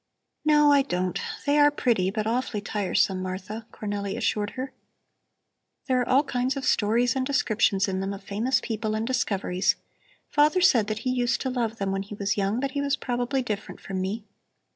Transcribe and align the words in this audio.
"No, 0.43 0.71
I 0.71 0.81
don't. 0.81 1.21
They 1.45 1.59
are 1.59 1.69
pretty, 1.69 2.09
but 2.09 2.25
awfully 2.25 2.59
tiresome, 2.59 3.21
Martha," 3.21 3.67
Cornelli 3.71 4.17
assured 4.17 4.53
her. 4.57 4.73
"There 5.85 6.01
are 6.01 6.09
all 6.09 6.23
kinds 6.23 6.57
of 6.57 6.65
stories 6.65 7.15
and 7.15 7.23
descriptions 7.23 7.87
in 7.87 7.99
them 7.99 8.11
of 8.11 8.23
famous 8.23 8.59
people 8.61 8.95
and 8.95 9.05
discoveries. 9.05 9.75
Father 10.31 10.59
said 10.59 10.87
that 10.87 10.99
he 11.05 11.11
used 11.11 11.39
to 11.41 11.51
love 11.51 11.77
them 11.77 11.91
when 11.91 12.01
he 12.01 12.15
was 12.15 12.35
young, 12.35 12.59
but 12.59 12.71
he 12.71 12.81
was 12.81 12.95
probably 12.97 13.43
different 13.43 13.79
from 13.79 14.01
me. 14.01 14.23